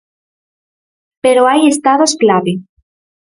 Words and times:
Pero 1.23 1.41
hai 1.49 1.61
estados 1.73 2.11
clave. 2.21 2.53